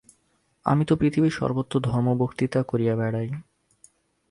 [0.65, 3.29] আমি তো পৃথিবীর সর্বত্র ধর্ম-বক্তৃতা করিয়া বেড়াই।